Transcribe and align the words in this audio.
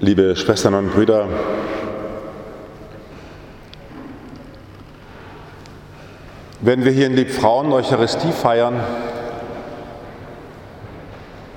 liebe 0.00 0.34
Schwestern 0.34 0.72
und 0.72 0.92
Brüder, 0.92 1.28
wenn 6.62 6.84
wir 6.84 6.92
hier 6.92 7.06
in 7.06 7.14
Liebfrauen 7.14 7.70
Eucharistie 7.70 8.32
feiern, 8.32 8.80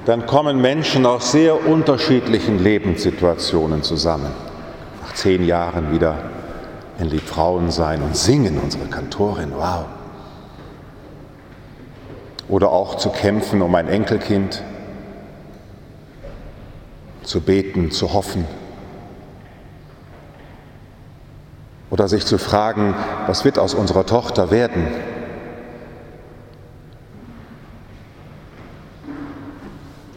dann 0.05 0.25
kommen 0.25 0.59
Menschen 0.59 1.05
aus 1.05 1.31
sehr 1.31 1.65
unterschiedlichen 1.65 2.61
Lebenssituationen 2.61 3.81
zusammen. 3.81 4.31
Nach 5.01 5.13
zehn 5.13 5.45
Jahren 5.45 5.93
wieder 5.93 6.15
in 6.99 7.07
Liebfrauen 7.07 7.71
sein 7.71 8.01
und 8.01 8.17
singen, 8.17 8.59
unsere 8.61 8.87
Kantorin, 8.87 9.53
wow. 9.55 9.85
Oder 12.49 12.73
auch 12.73 12.95
zu 12.95 13.09
kämpfen 13.09 13.61
um 13.61 13.73
ein 13.75 13.87
Enkelkind, 13.87 14.61
zu 17.23 17.41
beten, 17.41 17.91
zu 17.91 18.13
hoffen. 18.13 18.45
Oder 21.89 22.07
sich 22.07 22.25
zu 22.25 22.37
fragen, 22.37 22.95
was 23.27 23.45
wird 23.45 23.59
aus 23.59 23.73
unserer 23.73 24.05
Tochter 24.05 24.49
werden? 24.49 24.87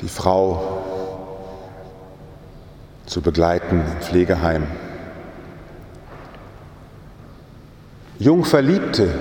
Die 0.00 0.08
Frau 0.08 0.82
zu 3.06 3.20
begleiten 3.20 3.80
im 3.80 4.00
Pflegeheim. 4.00 4.66
Jungverliebte, 8.18 9.12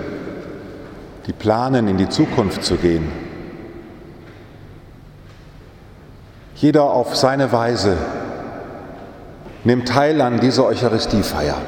die 1.27 1.33
planen, 1.33 1.87
in 1.87 1.97
die 1.97 2.07
Zukunft 2.07 2.63
zu 2.63 2.77
gehen. 2.77 3.24
Jeder 6.65 6.85
auf 6.85 7.15
seine 7.15 7.51
Weise 7.51 7.95
nimmt 9.65 9.87
teil 9.87 10.19
an 10.19 10.39
dieser 10.39 10.65
Eucharistiefeier. 10.65 11.61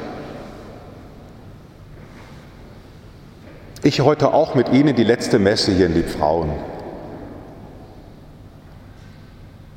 Ich 3.83 4.01
heute 4.01 4.33
auch 4.33 4.55
mit 4.55 4.69
Ihnen 4.69 4.95
die 4.95 5.03
letzte 5.03 5.37
Messe 5.37 5.71
hier 5.71 5.85
in 5.85 5.93
Liebfrauen. 5.93 6.49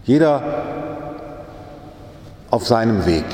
Jeder 0.05 0.43
auf 2.51 2.67
seinem 2.67 3.05
Weg. 3.05 3.27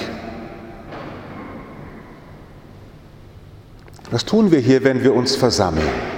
Was 4.10 4.25
tun 4.25 4.50
wir 4.50 4.58
hier, 4.58 4.82
wenn 4.82 5.05
wir 5.05 5.14
uns 5.14 5.36
versammeln? 5.36 6.16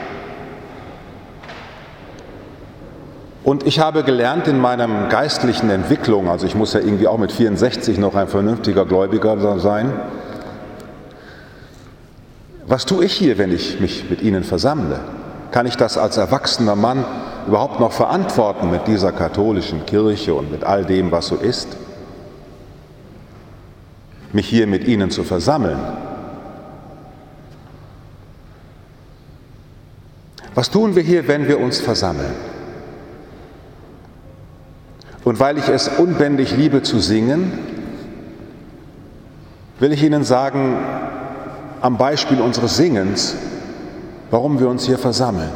Und 3.49 3.67
ich 3.67 3.81
habe 3.81 4.03
gelernt 4.03 4.47
in 4.47 4.61
meiner 4.61 5.09
geistlichen 5.09 5.71
Entwicklung, 5.71 6.29
also 6.29 6.45
ich 6.45 6.55
muss 6.55 6.75
ja 6.75 6.81
irgendwie 6.81 7.09
auch 7.09 7.17
mit 7.17 7.33
64 7.33 7.97
noch 7.97 8.15
ein 8.15 8.29
vernünftiger 8.29 8.85
Gläubiger 8.85 9.59
sein, 9.59 9.91
was 12.67 12.85
tue 12.85 13.07
ich 13.07 13.15
hier, 13.15 13.39
wenn 13.39 13.51
ich 13.51 13.81
mich 13.81 14.11
mit 14.11 14.21
Ihnen 14.21 14.45
versammle? 14.45 15.01
Kann 15.51 15.65
ich 15.65 15.79
das 15.79 15.97
als 15.97 16.19
erwachsener 16.19 16.77
Mann 16.77 17.07
überhaupt 17.47 17.81
noch 17.81 17.93
verantworten 17.93 18.71
mit 18.71 18.87
dieser 18.87 19.13
katholischen 19.13 19.87
Kirche 19.87 20.35
und 20.35 20.53
mit 20.53 20.65
all 20.65 20.85
dem, 20.85 21.11
was 21.11 21.29
so 21.29 21.37
ist? 21.37 21.69
Mich 24.35 24.47
hier 24.47 24.67
mit 24.67 24.87
Ihnen 24.87 25.11
zu 25.11 25.25
versammeln? 25.25 25.79
Was 30.55 30.71
tun 30.71 30.95
wir 30.95 31.03
hier, 31.03 31.27
wenn 31.27 31.49
wir 31.49 31.59
uns 31.59 31.81
versammeln? 31.81 32.48
Und 35.29 35.39
weil 35.41 35.59
ich 35.59 35.69
es 35.69 35.89
unbändig 35.89 36.57
liebe 36.57 36.83
zu 36.83 37.01
singen, 37.01 37.53
will 39.79 39.93
ich 39.93 40.03
Ihnen 40.03 40.25
sagen, 40.25 40.79
am 41.83 41.99
Beispiel 41.99 42.41
unseres 42.41 42.79
Singens, 42.79 43.37
warum 44.31 44.59
wir 44.59 44.71
uns 44.71 44.87
hier 44.87 44.97
versammeln. 44.97 45.51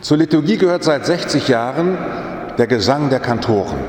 Zur 0.00 0.16
Liturgie 0.16 0.56
gehört 0.56 0.82
seit 0.82 1.04
60 1.04 1.48
Jahren 1.48 1.98
der 2.56 2.66
Gesang 2.66 3.10
der 3.10 3.20
Kantoren. 3.20 3.80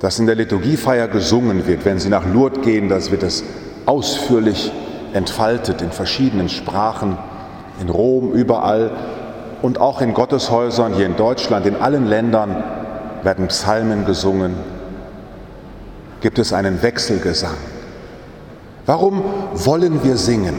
Dass 0.00 0.18
in 0.18 0.26
der 0.26 0.34
Liturgiefeier 0.34 1.08
gesungen 1.08 1.66
wird, 1.66 1.86
wenn 1.86 1.98
Sie 1.98 2.10
nach 2.10 2.26
Lourdes 2.26 2.60
gehen, 2.62 2.90
das 2.90 3.10
wird 3.10 3.22
es 3.22 3.42
ausführlich 3.86 4.70
entfaltet 5.14 5.80
in 5.80 5.92
verschiedenen 5.92 6.50
Sprachen 6.50 7.16
in 7.80 7.88
Rom, 7.88 8.32
überall 8.32 8.90
und 9.62 9.80
auch 9.80 10.00
in 10.00 10.14
Gotteshäusern 10.14 10.94
hier 10.94 11.06
in 11.06 11.16
Deutschland, 11.16 11.66
in 11.66 11.76
allen 11.76 12.06
Ländern 12.06 12.62
werden 13.22 13.48
Psalmen 13.48 14.04
gesungen, 14.04 14.54
gibt 16.20 16.38
es 16.38 16.52
einen 16.52 16.82
Wechselgesang. 16.82 17.56
Warum 18.86 19.22
wollen 19.54 20.02
wir 20.02 20.16
singen? 20.16 20.54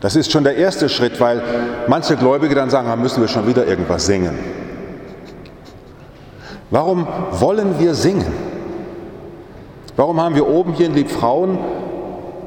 Das 0.00 0.16
ist 0.16 0.32
schon 0.32 0.42
der 0.42 0.56
erste 0.56 0.88
Schritt, 0.88 1.20
weil 1.20 1.42
manche 1.86 2.16
Gläubige 2.16 2.54
dann 2.54 2.70
sagen, 2.70 2.88
da 2.88 2.96
müssen 2.96 3.20
wir 3.20 3.28
schon 3.28 3.46
wieder 3.46 3.66
irgendwas 3.66 4.06
singen. 4.06 4.36
Warum 6.70 7.06
wollen 7.32 7.78
wir 7.78 7.94
singen? 7.94 8.32
Warum 9.96 10.20
haben 10.20 10.34
wir 10.34 10.48
oben 10.48 10.72
hier 10.72 10.86
in 10.86 10.94
Liebfrauen 10.94 11.58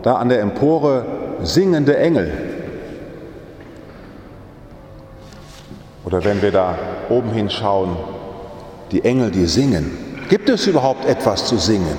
da 0.02 0.16
an 0.16 0.30
der 0.30 0.42
Empore 0.42 1.06
singende 1.44 1.96
Engel? 1.96 2.32
Oder 6.16 6.24
wenn 6.24 6.42
wir 6.42 6.52
da 6.52 6.78
oben 7.10 7.32
hinschauen, 7.32 7.98
die 8.94 9.04
Engel, 9.04 9.32
die 9.32 9.48
singen. 9.48 9.92
Gibt 10.30 10.48
es 10.48 10.66
überhaupt 10.66 11.04
etwas 11.04 11.46
zu 11.46 11.58
singen? 11.58 11.98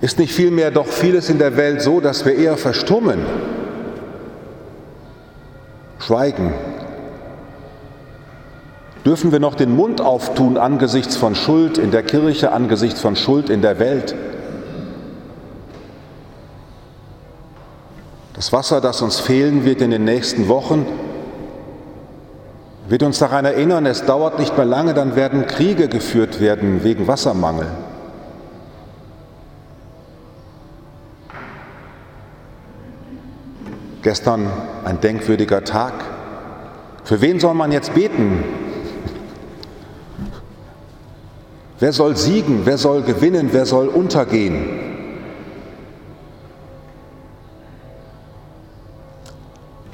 Ist 0.00 0.18
nicht 0.18 0.32
vielmehr 0.32 0.72
doch 0.72 0.88
vieles 0.88 1.30
in 1.30 1.38
der 1.38 1.56
Welt 1.56 1.82
so, 1.82 2.00
dass 2.00 2.24
wir 2.24 2.34
eher 2.34 2.56
verstummen, 2.56 3.24
schweigen? 6.00 6.52
Dürfen 9.04 9.30
wir 9.30 9.38
noch 9.38 9.54
den 9.54 9.76
Mund 9.76 10.00
auftun 10.00 10.58
angesichts 10.58 11.16
von 11.16 11.36
Schuld 11.36 11.78
in 11.78 11.92
der 11.92 12.02
Kirche, 12.02 12.50
angesichts 12.50 13.00
von 13.00 13.14
Schuld 13.14 13.50
in 13.50 13.62
der 13.62 13.78
Welt? 13.78 14.16
Das 18.34 18.52
Wasser, 18.52 18.80
das 18.80 19.00
uns 19.00 19.20
fehlen 19.20 19.64
wird 19.64 19.80
in 19.80 19.92
den 19.92 20.02
nächsten 20.02 20.48
Wochen, 20.48 20.84
wird 22.88 23.02
uns 23.02 23.18
daran 23.18 23.44
erinnern, 23.44 23.86
es 23.86 24.04
dauert 24.04 24.38
nicht 24.38 24.56
mehr 24.56 24.66
lange, 24.66 24.94
dann 24.94 25.16
werden 25.16 25.46
Kriege 25.46 25.88
geführt 25.88 26.40
werden 26.40 26.84
wegen 26.84 27.08
Wassermangel. 27.08 27.66
Gestern 34.02 34.48
ein 34.84 35.00
denkwürdiger 35.00 35.64
Tag. 35.64 35.94
Für 37.02 37.20
wen 37.20 37.40
soll 37.40 37.54
man 37.54 37.72
jetzt 37.72 37.92
beten? 37.92 38.44
Wer 41.80 41.92
soll 41.92 42.16
siegen? 42.16 42.60
Wer 42.64 42.78
soll 42.78 43.02
gewinnen? 43.02 43.48
Wer 43.50 43.66
soll 43.66 43.88
untergehen? 43.88 44.68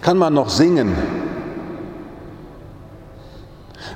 Kann 0.02 0.18
man 0.18 0.34
noch 0.34 0.50
singen? 0.50 1.21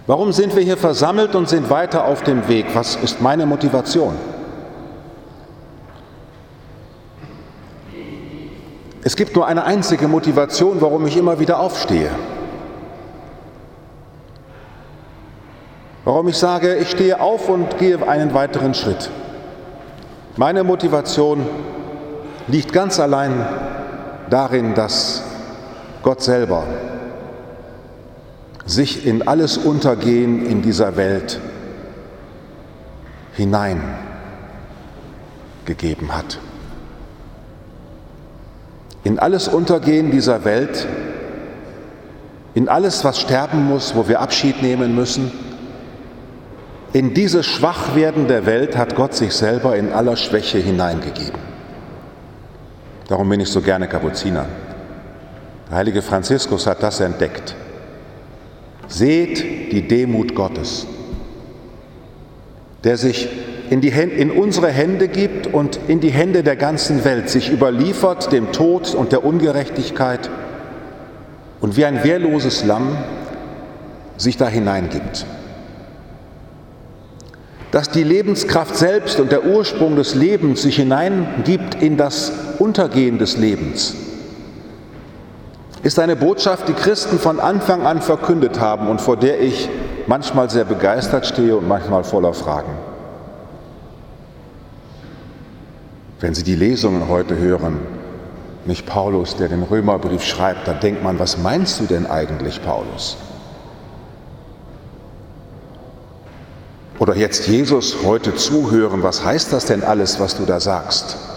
Warum 0.07 0.31
sind 0.31 0.55
wir 0.55 0.63
hier 0.63 0.77
versammelt 0.77 1.35
und 1.35 1.49
sind 1.49 1.69
weiter 1.69 2.05
auf 2.05 2.23
dem 2.23 2.47
Weg? 2.49 2.67
Was 2.75 2.95
ist 2.95 3.21
meine 3.21 3.45
Motivation? 3.45 4.15
Es 9.03 9.17
gibt 9.17 9.35
nur 9.35 9.47
eine 9.47 9.65
einzige 9.65 10.07
Motivation, 10.07 10.81
warum 10.81 11.07
ich 11.07 11.17
immer 11.17 11.41
wieder 11.41 11.59
aufstehe. 11.59 12.11
Warum 16.05 16.29
ich 16.29 16.37
sage, 16.39 16.77
ich 16.77 16.91
stehe 16.91 17.21
auf 17.21 17.49
und 17.49 17.79
gehe 17.79 18.07
einen 18.07 18.33
weiteren 18.33 18.75
Schritt. 18.75 19.11
Meine 20.37 20.63
Motivation 20.63 21.45
liegt 22.47 22.73
ganz 22.73 23.01
allein 23.01 23.45
darin, 24.31 24.75
dass 24.75 25.25
Gott 26.03 26.23
selber 26.23 26.65
sich 28.67 29.07
in 29.07 29.27
alles 29.27 29.57
Untergehen 29.57 30.45
in 30.45 30.61
dieser 30.61 30.97
Welt 30.97 31.41
hineingegeben 33.35 33.97
hat. 36.09 36.39
In 39.05 39.19
alles 39.21 39.47
Untergehen 39.47 40.11
dieser 40.11 40.45
Welt, 40.45 40.87
in 42.55 42.69
alles, 42.69 43.05
was 43.05 43.21
sterben 43.21 43.67
muss, 43.67 43.95
wo 43.95 44.09
wir 44.09 44.21
Abschied 44.21 44.63
nehmen 44.63 44.97
müssen, 44.97 45.31
in 46.93 47.15
dieses 47.15 47.47
Schwachwerden 47.47 48.27
der 48.27 48.47
Welt 48.47 48.77
hat 48.77 48.97
Gott 48.97 49.15
sich 49.15 49.33
selber 49.35 49.77
in 49.77 49.93
aller 49.93 50.17
Schwäche 50.17 50.59
hineingegeben. 50.59 51.39
Darum 53.09 53.29
bin 53.29 53.41
ich 53.41 53.51
so 53.51 53.61
gerne 53.61 53.87
Kapuziner. 53.87 54.47
Der 55.69 55.77
heilige 55.77 56.03
Franziskus 56.03 56.67
hat 56.67 56.83
das 56.83 57.01
entdeckt. 57.01 57.55
Seht 58.89 59.73
die 59.73 59.89
Demut 59.89 60.35
Gottes, 60.35 60.87
der 62.85 62.97
sich 62.97 63.29
in, 63.71 63.81
die, 63.81 63.89
in 63.89 64.31
unsere 64.31 64.69
Hände 64.69 65.09
gibt 65.09 65.47
und 65.47 65.79
in 65.89 66.01
die 66.01 66.11
Hände 66.11 66.43
der 66.43 66.57
ganzen 66.57 67.05
Welt, 67.05 67.29
sich 67.29 67.51
überliefert 67.53 68.33
dem 68.33 68.53
Tod 68.53 68.95
und 68.95 69.13
der 69.13 69.25
Ungerechtigkeit 69.25 70.31
und 71.61 71.77
wie 71.77 71.85
ein 71.85 72.05
wehrloses 72.05 72.65
Lamm 72.65 72.97
sich 74.17 74.37
da 74.37 74.49
hineingibt. 74.49 75.27
Dass 77.71 77.91
die 77.91 78.05
Lebenskraft 78.05 78.77
selbst 78.77 79.21
und 79.21 79.33
der 79.33 79.45
Ursprung 79.45 79.97
des 79.97 80.15
Lebens 80.15 80.63
sich 80.63 80.77
hineingibt 80.77 81.83
in 81.83 81.97
das 81.97 82.33
Untergehen 82.59 83.19
des 83.19 83.37
Lebens, 83.37 83.97
ist 85.87 86.01
eine 86.01 86.17
Botschaft, 86.17 86.67
die 86.67 86.73
Christen 86.73 87.21
von 87.21 87.39
Anfang 87.39 87.87
an 87.87 88.03
verkündet 88.03 88.59
haben 88.59 88.89
und 88.89 89.01
vor 89.01 89.17
der 89.17 89.41
ich 89.41 89.69
manchmal 90.09 90.51
sehr 90.51 90.65
begeistert 90.65 91.27
stehe 91.27 91.57
und 91.57 91.69
manchmal 91.69 92.03
voller 92.03 92.35
Fragen. 92.35 92.73
Wenn 96.19 96.35
Sie 96.35 96.43
die 96.43 96.57
Lesungen 96.57 97.09
heute 97.09 97.39
hören, 97.39 97.79
nicht 98.65 98.85
Paulus, 98.85 99.37
der 99.37 99.49
den 99.49 99.63
Römerbrief 99.63 100.25
schreibt, 100.25 100.67
da 100.67 100.73
denkt 100.73 101.05
man, 101.05 101.21
was 101.21 101.39
meinst 101.39 101.79
du 101.79 101.85
denn 101.85 102.05
eigentlich, 102.09 102.65
Paulus? 102.65 103.17
Oder 106.99 107.15
jetzt 107.15 107.47
Jesus 107.47 107.99
heute 108.05 108.35
zuhören, 108.35 109.05
was 109.05 109.25
heißt 109.25 109.53
das 109.53 109.67
denn 109.67 109.85
alles, 109.85 110.19
was 110.19 110.37
du 110.37 110.47
da 110.47 110.59
sagst? 110.59 111.36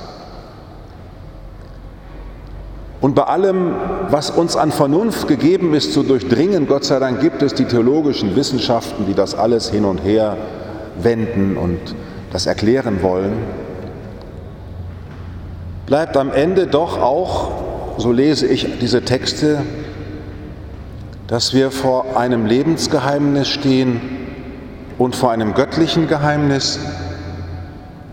Und 3.10 3.16
bei 3.16 3.24
allem, 3.24 3.74
was 4.12 4.30
uns 4.30 4.56
an 4.56 4.72
Vernunft 4.72 5.28
gegeben 5.28 5.74
ist 5.74 5.94
zu 5.94 6.04
durchdringen, 6.04 6.68
Gott 6.68 6.86
sei 6.86 7.00
Dank 7.00 7.22
gibt 7.22 7.42
es 7.42 7.56
die 7.56 7.66
theologischen 7.66 8.36
Wissenschaften, 8.36 9.08
die 9.08 9.16
das 9.16 9.34
alles 9.34 9.72
hin 9.72 9.84
und 9.84 10.04
her 10.04 10.38
wenden 11.02 11.58
und 11.58 11.80
das 12.32 12.46
erklären 12.46 13.02
wollen, 13.02 13.34
bleibt 15.88 16.18
am 16.18 16.32
Ende 16.32 16.68
doch 16.68 17.02
auch, 17.02 17.98
so 17.98 18.12
lese 18.12 18.46
ich 18.46 18.78
diese 18.80 19.02
Texte, 19.02 19.64
dass 21.26 21.56
wir 21.56 21.72
vor 21.72 22.16
einem 22.16 22.46
Lebensgeheimnis 22.46 23.48
stehen 23.48 24.02
und 25.00 25.16
vor 25.16 25.32
einem 25.32 25.56
göttlichen 25.56 26.08
Geheimnis, 26.08 26.80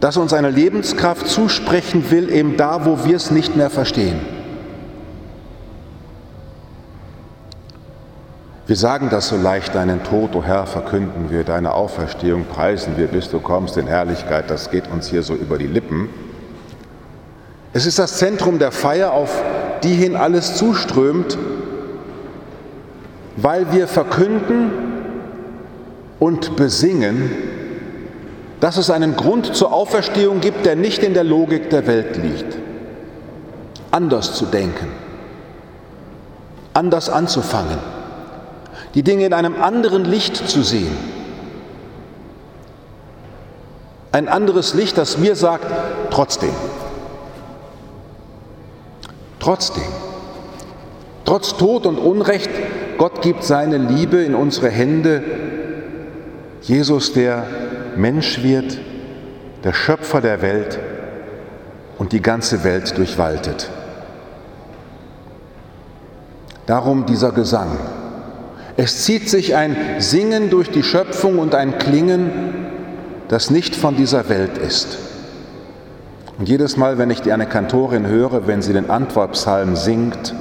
das 0.00 0.16
uns 0.16 0.32
eine 0.32 0.48
Lebenskraft 0.48 1.28
zusprechen 1.28 2.10
will, 2.10 2.30
eben 2.30 2.56
da, 2.56 2.86
wo 2.86 3.04
wir 3.04 3.16
es 3.16 3.30
nicht 3.30 3.56
mehr 3.56 3.68
verstehen. 3.68 4.35
Wir 8.66 8.74
sagen 8.74 9.10
das 9.10 9.28
so 9.28 9.36
leicht, 9.36 9.76
deinen 9.76 10.02
Tod, 10.02 10.34
o 10.34 10.38
oh 10.38 10.42
Herr, 10.42 10.66
verkünden 10.66 11.30
wir, 11.30 11.44
deine 11.44 11.72
Auferstehung 11.72 12.46
preisen 12.46 12.96
wir, 12.96 13.06
bis 13.06 13.30
du 13.30 13.38
kommst 13.38 13.76
in 13.76 13.86
Herrlichkeit, 13.86 14.50
das 14.50 14.72
geht 14.72 14.90
uns 14.90 15.06
hier 15.06 15.22
so 15.22 15.34
über 15.34 15.56
die 15.56 15.68
Lippen. 15.68 16.08
Es 17.72 17.86
ist 17.86 18.00
das 18.00 18.16
Zentrum 18.16 18.58
der 18.58 18.72
Feier, 18.72 19.12
auf 19.12 19.40
die 19.84 19.94
hin 19.94 20.16
alles 20.16 20.56
zuströmt, 20.56 21.38
weil 23.36 23.72
wir 23.72 23.86
verkünden 23.86 24.72
und 26.18 26.56
besingen, 26.56 27.30
dass 28.58 28.78
es 28.78 28.90
einen 28.90 29.14
Grund 29.14 29.54
zur 29.54 29.72
Auferstehung 29.72 30.40
gibt, 30.40 30.66
der 30.66 30.74
nicht 30.74 31.04
in 31.04 31.14
der 31.14 31.22
Logik 31.22 31.70
der 31.70 31.86
Welt 31.86 32.16
liegt. 32.16 32.56
Anders 33.92 34.34
zu 34.34 34.46
denken, 34.46 34.88
anders 36.74 37.08
anzufangen 37.08 37.95
die 38.96 39.02
Dinge 39.02 39.26
in 39.26 39.34
einem 39.34 39.62
anderen 39.62 40.06
Licht 40.06 40.36
zu 40.48 40.62
sehen. 40.62 40.96
Ein 44.10 44.26
anderes 44.26 44.72
Licht, 44.72 44.96
das 44.96 45.18
mir 45.18 45.36
sagt, 45.36 45.66
trotzdem. 46.10 46.54
Trotzdem. 49.38 49.84
Trotz 51.26 51.58
Tod 51.58 51.84
und 51.84 51.98
Unrecht, 51.98 52.48
Gott 52.96 53.20
gibt 53.20 53.44
seine 53.44 53.76
Liebe 53.76 54.22
in 54.22 54.34
unsere 54.34 54.70
Hände. 54.70 55.22
Jesus, 56.62 57.12
der 57.12 57.46
Mensch 57.96 58.42
wird, 58.42 58.78
der 59.62 59.74
Schöpfer 59.74 60.22
der 60.22 60.40
Welt 60.40 60.78
und 61.98 62.12
die 62.12 62.22
ganze 62.22 62.64
Welt 62.64 62.96
durchwaltet. 62.96 63.68
Darum 66.64 67.04
dieser 67.04 67.32
Gesang. 67.32 67.76
Es 68.78 69.04
zieht 69.04 69.30
sich 69.30 69.54
ein 69.54 69.74
Singen 70.00 70.50
durch 70.50 70.70
die 70.70 70.82
Schöpfung 70.82 71.38
und 71.38 71.54
ein 71.54 71.78
Klingen, 71.78 72.66
das 73.28 73.50
nicht 73.50 73.74
von 73.74 73.96
dieser 73.96 74.28
Welt 74.28 74.58
ist. 74.58 74.98
Und 76.38 76.46
jedes 76.46 76.76
Mal, 76.76 76.98
wenn 76.98 77.08
ich 77.08 77.22
die 77.22 77.32
eine 77.32 77.46
Kantorin 77.46 78.06
höre, 78.06 78.46
wenn 78.46 78.60
sie 78.60 78.74
den 78.74 78.90
Antwortpsalm 78.90 79.76
singt, 79.76 80.34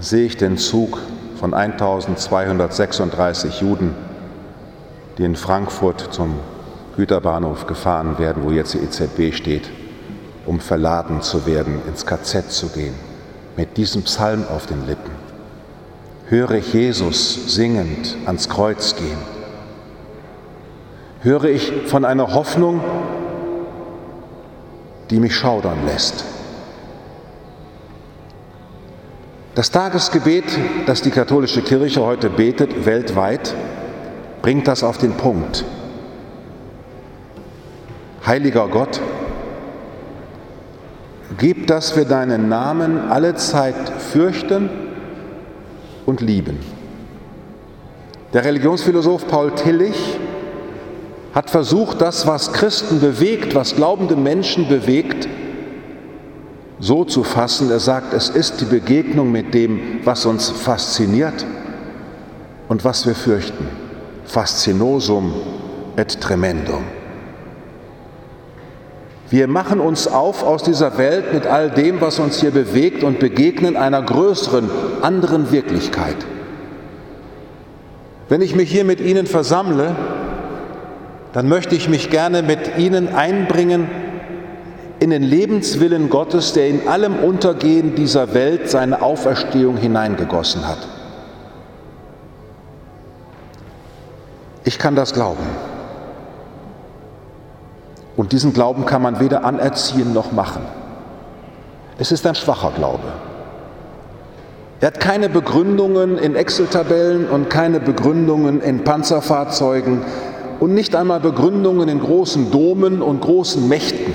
sehe 0.00 0.24
ich 0.24 0.38
den 0.38 0.56
Zug 0.56 0.98
von 1.38 1.52
1236 1.52 3.60
Juden, 3.60 3.94
die 5.18 5.24
in 5.24 5.36
Frankfurt 5.36 6.08
zum 6.10 6.36
Güterbahnhof 6.96 7.66
gefahren 7.66 8.18
werden, 8.18 8.44
wo 8.44 8.50
jetzt 8.50 8.72
die 8.72 8.78
EZB 8.78 9.36
steht, 9.36 9.68
um 10.46 10.58
verladen 10.58 11.20
zu 11.20 11.44
werden, 11.44 11.82
ins 11.86 12.06
KZ 12.06 12.50
zu 12.50 12.68
gehen, 12.68 12.94
mit 13.58 13.76
diesem 13.76 14.04
Psalm 14.04 14.44
auf 14.48 14.64
den 14.64 14.86
Lippen 14.86 15.23
höre 16.26 16.52
ich 16.52 16.72
Jesus 16.72 17.54
singend 17.54 18.16
ans 18.24 18.48
Kreuz 18.48 18.96
gehen. 18.96 19.18
Höre 21.20 21.44
ich 21.44 21.70
von 21.86 22.04
einer 22.04 22.34
Hoffnung, 22.34 22.80
die 25.10 25.20
mich 25.20 25.36
schaudern 25.36 25.78
lässt. 25.86 26.24
Das 29.54 29.70
Tagesgebet, 29.70 30.44
das 30.86 31.02
die 31.02 31.10
katholische 31.10 31.62
Kirche 31.62 32.02
heute 32.02 32.28
betet, 32.28 32.86
weltweit, 32.86 33.54
bringt 34.42 34.66
das 34.66 34.82
auf 34.82 34.98
den 34.98 35.12
Punkt. 35.12 35.64
Heiliger 38.26 38.66
Gott, 38.68 39.00
gib, 41.38 41.66
dass 41.66 41.96
wir 41.96 42.06
deinen 42.06 42.48
Namen 42.48 43.10
alle 43.10 43.34
Zeit 43.36 43.76
fürchten 43.98 44.70
und 46.06 46.20
lieben. 46.20 46.58
Der 48.32 48.44
Religionsphilosoph 48.44 49.26
Paul 49.28 49.52
Tillich 49.52 50.18
hat 51.34 51.50
versucht, 51.50 52.00
das, 52.00 52.26
was 52.26 52.52
Christen 52.52 53.00
bewegt, 53.00 53.54
was 53.54 53.74
glaubende 53.74 54.16
Menschen 54.16 54.68
bewegt, 54.68 55.28
so 56.78 57.04
zu 57.04 57.24
fassen. 57.24 57.70
Er 57.70 57.80
sagt, 57.80 58.12
es 58.12 58.28
ist 58.28 58.60
die 58.60 58.66
Begegnung 58.66 59.32
mit 59.32 59.54
dem, 59.54 60.00
was 60.04 60.26
uns 60.26 60.50
fasziniert 60.50 61.44
und 62.68 62.84
was 62.84 63.06
wir 63.06 63.14
fürchten. 63.14 63.66
Faszinosum 64.24 65.32
et 65.96 66.20
tremendum. 66.20 66.84
Wir 69.34 69.48
machen 69.48 69.80
uns 69.80 70.06
auf 70.06 70.44
aus 70.44 70.62
dieser 70.62 70.96
Welt 70.96 71.34
mit 71.34 71.44
all 71.44 71.68
dem, 71.68 72.00
was 72.00 72.20
uns 72.20 72.38
hier 72.38 72.52
bewegt 72.52 73.02
und 73.02 73.18
begegnen 73.18 73.76
einer 73.76 74.00
größeren, 74.00 74.70
anderen 75.02 75.50
Wirklichkeit. 75.50 76.14
Wenn 78.28 78.42
ich 78.42 78.54
mich 78.54 78.70
hier 78.70 78.84
mit 78.84 79.00
Ihnen 79.00 79.26
versammle, 79.26 79.96
dann 81.32 81.48
möchte 81.48 81.74
ich 81.74 81.88
mich 81.88 82.10
gerne 82.10 82.44
mit 82.44 82.78
Ihnen 82.78 83.12
einbringen 83.12 83.88
in 85.00 85.10
den 85.10 85.24
Lebenswillen 85.24 86.10
Gottes, 86.10 86.52
der 86.52 86.68
in 86.68 86.86
allem 86.86 87.16
Untergehen 87.16 87.96
dieser 87.96 88.34
Welt 88.34 88.70
seine 88.70 89.02
Auferstehung 89.02 89.76
hineingegossen 89.76 90.68
hat. 90.68 90.86
Ich 94.62 94.78
kann 94.78 94.94
das 94.94 95.12
glauben. 95.12 95.73
Und 98.16 98.32
diesen 98.32 98.52
Glauben 98.52 98.86
kann 98.86 99.02
man 99.02 99.20
weder 99.20 99.44
anerziehen 99.44 100.12
noch 100.12 100.32
machen. 100.32 100.62
Es 101.98 102.12
ist 102.12 102.26
ein 102.26 102.34
schwacher 102.34 102.72
Glaube. 102.76 103.12
Er 104.80 104.88
hat 104.88 105.00
keine 105.00 105.28
Begründungen 105.28 106.18
in 106.18 106.36
Excel-Tabellen 106.36 107.28
und 107.28 107.48
keine 107.48 107.80
Begründungen 107.80 108.60
in 108.60 108.84
Panzerfahrzeugen 108.84 110.02
und 110.60 110.74
nicht 110.74 110.94
einmal 110.94 111.20
Begründungen 111.20 111.88
in 111.88 112.00
großen 112.00 112.50
Domen 112.50 113.00
und 113.00 113.20
großen 113.20 113.66
Mächten. 113.68 114.12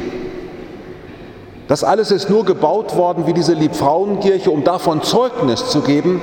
Das 1.67 1.83
alles 1.83 2.11
ist 2.11 2.29
nur 2.29 2.45
gebaut 2.45 2.95
worden 2.97 3.27
wie 3.27 3.33
diese 3.33 3.53
Liebfrauenkirche, 3.53 4.51
um 4.51 4.63
davon 4.63 5.03
Zeugnis 5.03 5.69
zu 5.69 5.81
geben, 5.81 6.19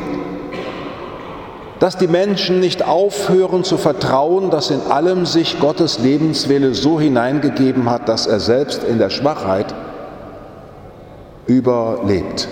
dass 1.79 1.99
die 1.99 2.09
Menschen 2.09 2.61
nicht 2.61 2.87
aufhören 2.87 3.65
zu 3.65 3.77
vertrauen, 3.77 4.51
dass 4.51 4.71
in 4.71 4.81
allem 4.91 5.27
sich 5.27 5.61
Gottes 5.61 5.99
Lebenswille 5.99 6.75
so 6.75 6.99
hineingegeben 6.99 7.91
hat, 7.91 8.09
dass 8.09 8.27
er 8.27 8.41
selbst 8.41 8.83
in 8.85 8.99
der 8.99 9.11
Schwachheit 9.11 9.75
überlebt. 11.47 12.49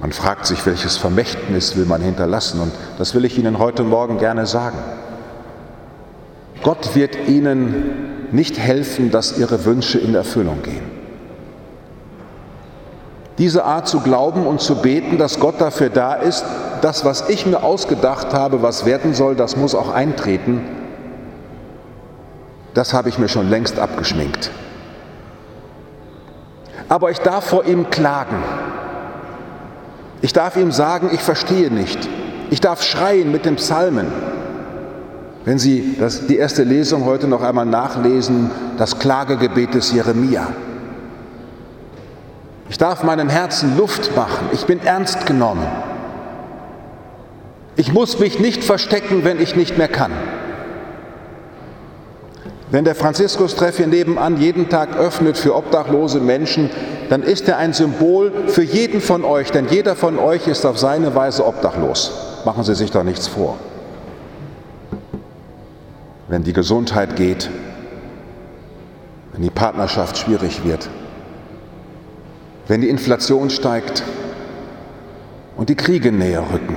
Man 0.00 0.12
fragt 0.12 0.46
sich, 0.46 0.66
welches 0.66 0.96
Vermächtnis 0.96 1.76
will 1.76 1.84
man 1.84 2.02
hinterlassen 2.02 2.60
und 2.60 2.72
das 2.98 3.14
will 3.14 3.24
ich 3.24 3.38
Ihnen 3.38 3.58
heute 3.58 3.84
Morgen 3.84 4.18
gerne 4.18 4.46
sagen. 4.46 4.78
Gott 6.64 6.96
wird 6.96 7.28
Ihnen 7.28 8.32
nicht 8.32 8.58
helfen, 8.58 9.12
dass 9.12 9.38
Ihre 9.38 9.64
Wünsche 9.64 9.98
in 9.98 10.14
Erfüllung 10.14 10.62
gehen. 10.62 10.91
Diese 13.38 13.64
Art 13.64 13.88
zu 13.88 14.00
glauben 14.00 14.46
und 14.46 14.60
zu 14.60 14.76
beten, 14.82 15.18
dass 15.18 15.40
Gott 15.40 15.60
dafür 15.60 15.88
da 15.88 16.14
ist, 16.14 16.44
das, 16.82 17.04
was 17.04 17.28
ich 17.28 17.46
mir 17.46 17.62
ausgedacht 17.62 18.34
habe, 18.34 18.62
was 18.62 18.84
werden 18.84 19.14
soll, 19.14 19.34
das 19.34 19.56
muss 19.56 19.74
auch 19.74 19.92
eintreten, 19.92 20.60
das 22.74 22.92
habe 22.92 23.08
ich 23.08 23.18
mir 23.18 23.28
schon 23.28 23.48
längst 23.48 23.78
abgeschminkt. 23.78 24.50
Aber 26.88 27.10
ich 27.10 27.18
darf 27.18 27.44
vor 27.44 27.64
ihm 27.64 27.88
klagen. 27.90 28.42
Ich 30.20 30.32
darf 30.32 30.56
ihm 30.56 30.72
sagen, 30.72 31.10
ich 31.12 31.20
verstehe 31.20 31.70
nicht. 31.70 32.08
Ich 32.50 32.60
darf 32.60 32.82
schreien 32.82 33.32
mit 33.32 33.44
den 33.44 33.56
Psalmen. 33.56 34.06
Wenn 35.44 35.58
Sie 35.58 35.96
das, 35.98 36.26
die 36.26 36.36
erste 36.36 36.62
Lesung 36.62 37.04
heute 37.04 37.26
noch 37.26 37.42
einmal 37.42 37.66
nachlesen, 37.66 38.50
das 38.78 38.98
Klagegebet 38.98 39.74
des 39.74 39.92
Jeremia. 39.92 40.48
Ich 42.72 42.78
darf 42.78 43.02
meinem 43.02 43.28
Herzen 43.28 43.76
Luft 43.76 44.16
machen. 44.16 44.48
Ich 44.52 44.64
bin 44.64 44.80
ernst 44.82 45.26
genommen. 45.26 45.66
Ich 47.76 47.92
muss 47.92 48.18
mich 48.18 48.38
nicht 48.38 48.64
verstecken, 48.64 49.24
wenn 49.24 49.38
ich 49.38 49.54
nicht 49.54 49.76
mehr 49.76 49.88
kann. 49.88 50.10
Wenn 52.70 52.86
der 52.86 52.94
Franziskus-Treff 52.94 53.76
hier 53.76 53.88
nebenan 53.88 54.40
jeden 54.40 54.70
Tag 54.70 54.96
öffnet 54.96 55.36
für 55.36 55.54
obdachlose 55.54 56.18
Menschen, 56.20 56.70
dann 57.10 57.22
ist 57.22 57.46
er 57.46 57.58
ein 57.58 57.74
Symbol 57.74 58.32
für 58.46 58.62
jeden 58.62 59.02
von 59.02 59.22
euch, 59.26 59.50
denn 59.50 59.68
jeder 59.68 59.94
von 59.94 60.18
euch 60.18 60.48
ist 60.48 60.64
auf 60.64 60.78
seine 60.78 61.14
Weise 61.14 61.44
obdachlos. 61.44 62.40
Machen 62.46 62.64
Sie 62.64 62.74
sich 62.74 62.90
doch 62.90 63.04
nichts 63.04 63.26
vor. 63.26 63.58
Wenn 66.26 66.42
die 66.42 66.54
Gesundheit 66.54 67.16
geht, 67.16 67.50
wenn 69.34 69.42
die 69.42 69.50
Partnerschaft 69.50 70.16
schwierig 70.16 70.64
wird, 70.64 70.88
wenn 72.68 72.80
die 72.80 72.88
Inflation 72.88 73.50
steigt 73.50 74.02
und 75.56 75.68
die 75.68 75.74
Kriege 75.74 76.12
näher 76.12 76.44
rücken, 76.52 76.76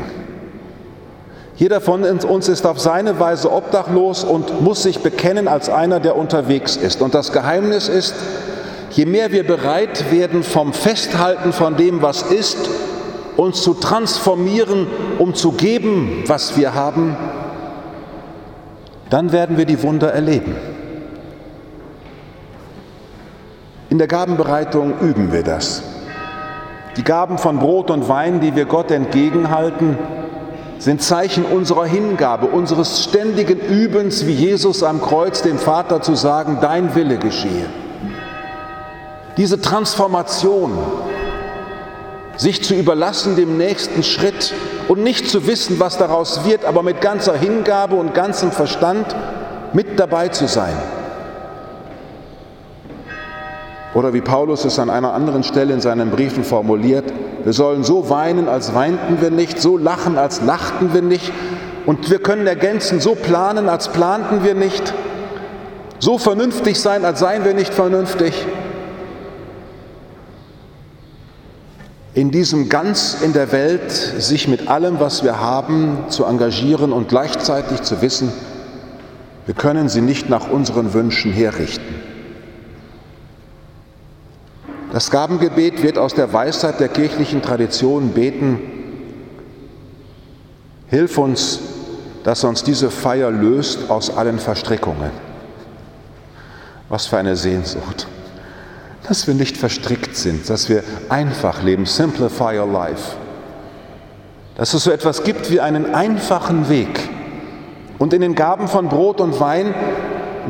jeder 1.58 1.80
von 1.80 2.04
uns 2.04 2.50
ist 2.50 2.66
auf 2.66 2.80
seine 2.82 3.18
Weise 3.20 3.50
obdachlos 3.50 4.26
und 4.26 4.62
muss 4.62 4.84
sich 4.84 5.00
bekennen 5.00 5.48
als 5.48 5.70
einer, 5.70 6.02
der 6.02 6.18
unterwegs 6.18 6.76
ist. 6.76 7.02
Und 7.02 7.14
das 7.14 7.32
Geheimnis 7.32 7.88
ist, 7.88 8.14
je 8.92 9.06
mehr 9.06 9.32
wir 9.32 9.48
bereit 9.48 10.12
werden 10.12 10.44
vom 10.44 10.74
Festhalten 10.74 11.54
von 11.54 11.78
dem, 11.78 12.02
was 12.02 12.24
ist, 12.24 12.58
uns 13.38 13.62
zu 13.62 13.74
transformieren, 13.74 14.88
um 15.18 15.34
zu 15.34 15.54
geben, 15.54 16.24
was 16.28 16.58
wir 16.58 16.74
haben, 16.74 17.16
dann 19.10 19.32
werden 19.32 19.58
wir 19.58 19.66
die 19.66 19.82
Wunder 19.82 20.12
erleben. 20.12 20.56
In 23.90 23.98
der 24.00 24.08
Gabenbereitung 24.08 25.00
üben 25.00 25.32
wir 25.32 25.44
das. 25.44 25.84
Die 26.98 27.04
Gaben 27.04 27.38
von 27.38 27.60
Brot 27.60 27.92
und 27.92 28.10
Wein, 28.10 28.40
die 28.40 28.56
wir 28.56 28.66
Gott 28.66 28.90
entgegenhalten, 28.90 29.98
sind 30.80 31.02
Zeichen 31.02 31.46
unserer 31.46 31.86
Hingabe, 31.86 32.48
unseres 32.48 33.04
ständigen 33.04 33.60
Übens, 33.60 34.26
wie 34.26 34.34
Jesus 34.34 34.82
am 34.84 35.02
Kreuz 35.02 35.42
dem 35.42 35.58
Vater 35.58 36.02
zu 36.02 36.16
sagen, 36.16 36.58
dein 36.62 36.96
Wille 36.96 37.18
geschehe. 37.18 37.68
Diese 39.38 39.62
Transformation, 39.62 40.78
sich 42.38 42.64
zu 42.64 42.74
überlassen 42.74 43.36
dem 43.36 43.58
nächsten 43.58 44.04
Schritt 44.04 44.54
und 44.88 45.04
nicht 45.04 45.30
zu 45.30 45.48
wissen, 45.48 45.80
was 45.80 45.98
daraus 45.98 46.46
wird, 46.46 46.66
aber 46.66 46.84
mit 46.84 47.02
ganzer 47.02 47.36
Hingabe 47.36 47.96
und 47.96 48.14
ganzem 48.14 48.52
Verstand 48.52 49.16
mit 49.74 50.00
dabei 50.00 50.30
zu 50.30 50.48
sein. 50.48 50.74
Oder 53.96 54.14
wie 54.14 54.20
Paulus 54.20 54.66
es 54.66 54.78
an 54.78 54.90
einer 54.90 55.14
anderen 55.14 55.44
Stelle 55.44 55.74
in 55.74 55.80
seinen 55.80 56.12
Briefen 56.12 56.44
formuliert, 56.44 57.06
wir 57.46 57.54
sollen 57.54 57.86
so 57.86 58.10
weinen, 58.10 58.50
als 58.50 58.76
weinten 58.76 59.22
wir 59.22 59.32
nicht, 59.32 59.62
so 59.62 59.78
lachen, 59.78 60.18
als 60.18 60.42
lachten 60.42 60.94
wir 60.94 61.02
nicht. 61.02 61.32
Und 61.86 62.10
wir 62.10 62.20
können 62.20 62.46
ergänzen, 62.46 63.00
so 63.00 63.16
planen, 63.16 63.70
als 63.70 63.88
planten 63.88 64.44
wir 64.44 64.54
nicht. 64.54 64.94
So 66.00 66.18
vernünftig 66.18 66.78
sein, 66.78 67.06
als 67.06 67.20
seien 67.20 67.46
wir 67.46 67.54
nicht 67.54 67.74
vernünftig. 67.74 68.34
In 72.14 72.32
diesem 72.32 72.68
ganz 72.68 73.22
in 73.22 73.32
der 73.32 73.54
Welt 73.54 73.92
sich 73.92 74.50
mit 74.50 74.68
allem, 74.68 75.00
was 75.00 75.24
wir 75.24 75.40
haben, 75.40 76.00
zu 76.10 76.26
engagieren 76.26 76.92
und 76.92 77.08
gleichzeitig 77.08 77.82
zu 77.84 78.02
wissen, 78.02 78.34
wir 79.46 79.56
können 79.56 79.88
sie 79.88 80.02
nicht 80.02 80.30
nach 80.30 80.50
unseren 80.50 80.94
Wünschen 80.94 81.32
herrichten. 81.32 82.15
Das 84.96 85.12
Gabengebet 85.12 85.84
wird 85.84 85.98
aus 85.98 86.14
der 86.14 86.32
Weisheit 86.32 86.80
der 86.80 86.88
kirchlichen 86.88 87.42
Tradition 87.42 88.12
beten, 88.12 88.62
hilf 90.88 91.18
uns, 91.18 91.60
dass 92.24 92.46
uns 92.46 92.64
diese 92.64 92.90
Feier 92.90 93.30
löst 93.30 93.90
aus 93.90 94.10
allen 94.10 94.40
Verstrickungen. 94.40 95.12
Was 96.88 97.08
für 97.08 97.18
eine 97.18 97.36
Sehnsucht, 97.36 98.08
dass 99.06 99.28
wir 99.28 99.34
nicht 99.34 99.58
verstrickt 99.58 100.16
sind, 100.16 100.50
dass 100.50 100.70
wir 100.70 100.82
einfach 101.10 101.62
leben, 101.62 101.86
simplify 101.86 102.58
your 102.58 102.72
life. 102.72 103.18
Dass 104.56 104.74
es 104.74 104.86
so 104.86 104.92
etwas 104.92 105.26
gibt 105.26 105.52
wie 105.52 105.60
einen 105.60 105.94
einfachen 105.94 106.70
Weg. 106.70 107.02
Und 108.00 108.14
in 108.14 108.22
den 108.22 108.34
Gaben 108.34 108.70
von 108.70 108.88
Brot 108.88 109.20
und 109.20 109.42
Wein 109.42 109.76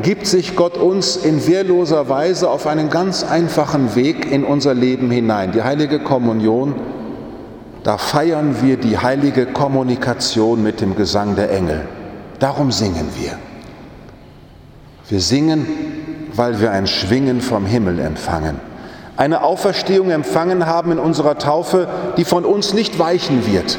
gibt 0.02 0.26
sich 0.26 0.56
Gott 0.56 0.76
uns 0.76 1.16
in 1.16 1.46
wehrloser 1.46 2.08
Weise 2.08 2.50
auf 2.50 2.66
einen 2.66 2.90
ganz 2.90 3.24
einfachen 3.24 3.94
Weg 3.94 4.30
in 4.30 4.44
unser 4.44 4.74
Leben 4.74 5.10
hinein. 5.10 5.52
Die 5.52 5.62
heilige 5.62 6.00
Kommunion, 6.00 6.74
da 7.82 7.98
feiern 7.98 8.56
wir 8.62 8.76
die 8.76 8.98
heilige 8.98 9.46
Kommunikation 9.46 10.62
mit 10.62 10.80
dem 10.80 10.96
Gesang 10.96 11.36
der 11.36 11.50
Engel. 11.50 11.82
Darum 12.38 12.72
singen 12.72 13.08
wir. 13.16 13.38
Wir 15.08 15.20
singen, 15.20 15.66
weil 16.34 16.60
wir 16.60 16.72
ein 16.72 16.86
Schwingen 16.86 17.40
vom 17.40 17.64
Himmel 17.64 18.00
empfangen. 18.00 18.60
Eine 19.16 19.42
Auferstehung 19.42 20.10
empfangen 20.10 20.66
haben 20.66 20.92
in 20.92 20.98
unserer 20.98 21.38
Taufe, 21.38 21.88
die 22.18 22.24
von 22.24 22.44
uns 22.44 22.74
nicht 22.74 22.98
weichen 22.98 23.46
wird, 23.46 23.78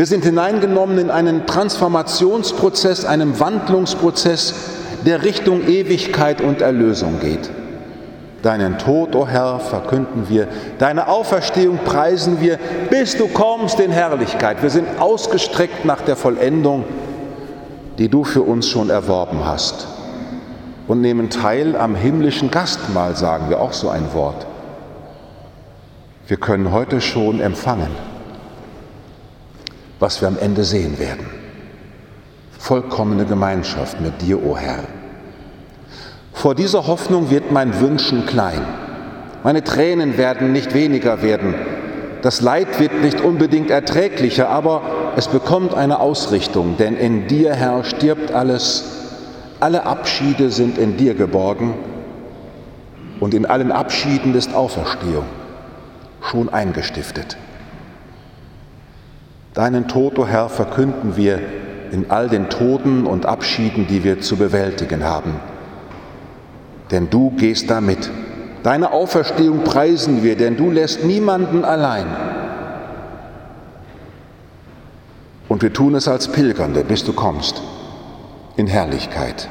wir 0.00 0.06
sind 0.06 0.24
hineingenommen 0.24 0.96
in 0.96 1.10
einen 1.10 1.44
Transformationsprozess, 1.44 3.04
einen 3.04 3.38
Wandlungsprozess, 3.38 4.54
der 5.04 5.24
Richtung 5.24 5.68
Ewigkeit 5.68 6.40
und 6.40 6.62
Erlösung 6.62 7.20
geht. 7.20 7.50
Deinen 8.42 8.78
Tod, 8.78 9.14
o 9.14 9.18
oh 9.20 9.26
Herr, 9.26 9.60
verkünden 9.60 10.30
wir, 10.30 10.48
deine 10.78 11.08
Auferstehung 11.08 11.80
preisen 11.84 12.40
wir, 12.40 12.58
bis 12.88 13.18
du 13.18 13.28
kommst 13.28 13.78
in 13.78 13.90
Herrlichkeit. 13.90 14.62
Wir 14.62 14.70
sind 14.70 14.88
ausgestreckt 14.98 15.84
nach 15.84 16.00
der 16.00 16.16
Vollendung, 16.16 16.84
die 17.98 18.08
du 18.08 18.24
für 18.24 18.40
uns 18.40 18.68
schon 18.68 18.88
erworben 18.88 19.44
hast. 19.44 19.86
Und 20.88 21.02
nehmen 21.02 21.28
teil 21.28 21.76
am 21.76 21.94
himmlischen 21.94 22.50
Gastmahl, 22.50 23.16
sagen 23.16 23.50
wir 23.50 23.60
auch 23.60 23.74
so 23.74 23.90
ein 23.90 24.14
Wort. 24.14 24.46
Wir 26.26 26.38
können 26.38 26.72
heute 26.72 27.02
schon 27.02 27.42
empfangen 27.42 28.09
was 30.00 30.20
wir 30.20 30.28
am 30.28 30.38
Ende 30.38 30.64
sehen 30.64 30.98
werden. 30.98 31.26
Vollkommene 32.58 33.26
Gemeinschaft 33.26 34.00
mit 34.00 34.20
dir, 34.22 34.42
o 34.42 34.52
oh 34.52 34.56
Herr. 34.56 34.84
Vor 36.32 36.54
dieser 36.54 36.86
Hoffnung 36.86 37.30
wird 37.30 37.52
mein 37.52 37.80
Wünschen 37.80 38.26
klein. 38.26 38.62
Meine 39.44 39.62
Tränen 39.62 40.18
werden 40.18 40.52
nicht 40.52 40.74
weniger 40.74 41.22
werden. 41.22 41.54
Das 42.22 42.40
Leid 42.40 42.78
wird 42.80 43.02
nicht 43.02 43.20
unbedingt 43.20 43.70
erträglicher, 43.70 44.48
aber 44.48 44.82
es 45.16 45.28
bekommt 45.28 45.74
eine 45.74 46.00
Ausrichtung, 46.00 46.76
denn 46.78 46.96
in 46.96 47.26
dir, 47.26 47.54
Herr, 47.54 47.84
stirbt 47.84 48.32
alles. 48.32 48.84
Alle 49.58 49.84
Abschiede 49.84 50.50
sind 50.50 50.78
in 50.78 50.96
dir 50.96 51.14
geborgen 51.14 51.74
und 53.20 53.34
in 53.34 53.44
allen 53.44 53.72
Abschieden 53.72 54.34
ist 54.34 54.54
Auferstehung 54.54 55.24
schon 56.22 56.48
eingestiftet. 56.48 57.36
Deinen 59.54 59.88
Tod, 59.88 60.18
o 60.18 60.22
oh 60.22 60.26
Herr, 60.26 60.48
verkünden 60.48 61.16
wir 61.16 61.40
in 61.90 62.10
all 62.10 62.28
den 62.28 62.48
Toden 62.48 63.06
und 63.06 63.26
Abschieden, 63.26 63.86
die 63.88 64.04
wir 64.04 64.20
zu 64.20 64.36
bewältigen 64.36 65.04
haben. 65.04 65.34
Denn 66.90 67.10
du 67.10 67.30
gehst 67.30 67.68
damit. 67.70 68.10
Deine 68.62 68.92
Auferstehung 68.92 69.64
preisen 69.64 70.22
wir, 70.22 70.36
denn 70.36 70.56
du 70.56 70.70
lässt 70.70 71.04
niemanden 71.04 71.64
allein. 71.64 72.06
Und 75.48 75.62
wir 75.62 75.72
tun 75.72 75.96
es 75.96 76.06
als 76.06 76.28
Pilgernde, 76.28 76.84
bis 76.84 77.04
du 77.04 77.12
kommst, 77.12 77.60
in 78.56 78.68
Herrlichkeit. 78.68 79.48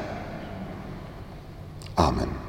Amen. 1.96 2.39